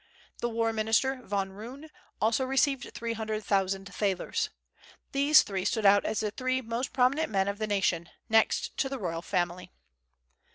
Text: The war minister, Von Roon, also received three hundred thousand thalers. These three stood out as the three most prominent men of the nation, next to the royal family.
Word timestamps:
The 0.39 0.49
war 0.49 0.73
minister, 0.73 1.21
Von 1.23 1.51
Roon, 1.51 1.91
also 2.19 2.43
received 2.43 2.91
three 2.95 3.13
hundred 3.13 3.43
thousand 3.43 3.93
thalers. 3.93 4.49
These 5.11 5.43
three 5.43 5.63
stood 5.63 5.85
out 5.85 6.05
as 6.05 6.21
the 6.21 6.31
three 6.31 6.59
most 6.59 6.91
prominent 6.91 7.29
men 7.31 7.47
of 7.47 7.59
the 7.59 7.67
nation, 7.67 8.09
next 8.27 8.75
to 8.77 8.89
the 8.89 8.97
royal 8.97 9.21
family. 9.21 9.69